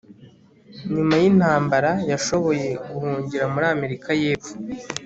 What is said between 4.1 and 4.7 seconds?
yepfo